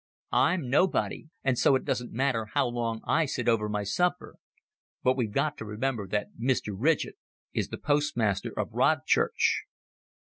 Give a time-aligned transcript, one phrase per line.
[0.33, 4.37] "I'm nobody; and so it doesn't matter how long I sit over my supper.
[5.03, 6.73] But we've to remember that Mr.
[6.75, 7.19] Ridgett
[7.53, 9.59] is the postmaster of Rodchurch."